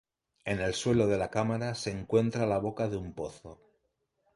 En 0.45 0.59
el 0.59 0.73
suelo 0.73 1.05
de 1.05 1.15
la 1.15 1.29
cámara 1.29 1.75
se 1.75 1.91
encuentra 1.91 2.47
la 2.47 2.57
boca 2.57 2.89
de 2.89 2.97
un 2.97 3.13
pozo. 3.13 3.59